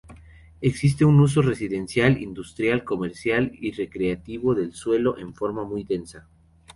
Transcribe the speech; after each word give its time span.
Existe 0.61 1.05
un 1.05 1.19
uso 1.19 1.43
residencial, 1.43 2.19
industrial, 2.23 2.83
comercial 2.83 3.51
y 3.53 3.71
recreativo 3.73 4.55
del 4.55 4.73
suelo 4.73 5.15
en 5.19 5.35
forma 5.35 5.63
muy 5.63 5.83
densa. 5.83 6.27